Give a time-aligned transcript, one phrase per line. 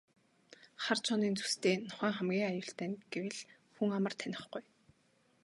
[0.83, 3.39] Хар чонын зүстэй нохойн хамгийн аюултай нь гэвэл
[3.75, 4.63] хүн амар танихгүй.